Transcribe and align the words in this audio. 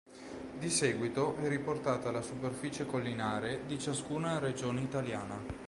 Di 0.57 0.69
seguito 0.71 1.35
è 1.35 1.47
riportata 1.47 2.09
la 2.09 2.23
superficie 2.23 2.87
collinare 2.87 3.67
di 3.67 3.77
ciascuna 3.77 4.39
regione 4.39 4.81
italiana. 4.81 5.37